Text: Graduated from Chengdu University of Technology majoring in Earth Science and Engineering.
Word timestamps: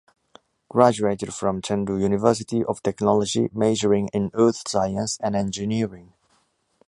Graduated 0.67 1.31
from 1.31 1.61
Chengdu 1.61 2.01
University 2.01 2.63
of 2.65 2.81
Technology 2.81 3.51
majoring 3.53 4.07
in 4.07 4.31
Earth 4.33 4.67
Science 4.67 5.19
and 5.21 5.35
Engineering. 5.35 6.13